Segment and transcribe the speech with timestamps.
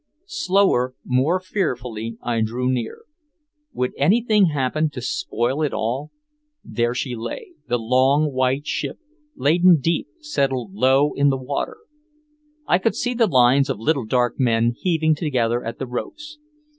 [0.25, 3.03] Slower, more fearfully, I drew near.
[3.73, 6.09] Would anything happen to spoil it all?
[6.63, 8.97] There she lay, the long white ship,
[9.35, 11.77] laden deep, settled low in the water.
[12.65, 16.39] I could see the lines of little dark men heaving together at the ropes.